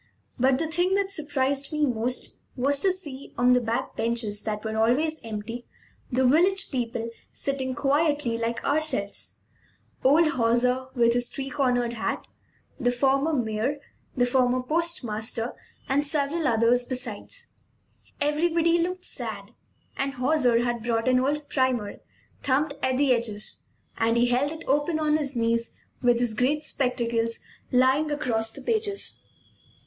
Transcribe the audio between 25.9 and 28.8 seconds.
with his great spectacles lying across the